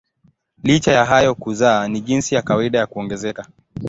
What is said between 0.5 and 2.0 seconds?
Licha ya hayo kuzaa